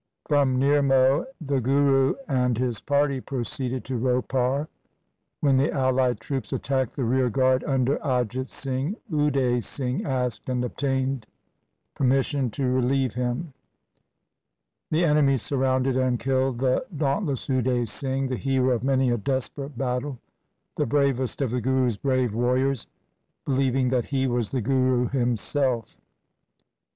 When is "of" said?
18.73-18.83, 21.43-21.51